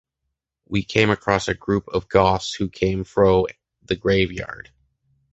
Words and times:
We 0.67 0.81
came 0.81 1.11
across 1.11 1.47
a 1.47 1.53
group 1.53 1.87
of 1.89 2.09
goths 2.09 2.55
who 2.55 2.69
came 2.69 3.03
fro 3.03 3.45
the 3.83 3.95
grave 3.95 4.31
yard. 4.31 4.71